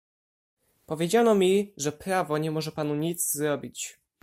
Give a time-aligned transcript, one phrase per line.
[0.85, 3.99] "Powiedziano mi, że prawo nie może panu nic zrobić."